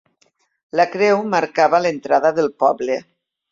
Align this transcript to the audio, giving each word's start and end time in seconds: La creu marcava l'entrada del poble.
La 0.81 0.85
creu 0.93 1.21
marcava 1.35 1.83
l'entrada 1.85 2.35
del 2.41 2.53
poble. 2.65 3.01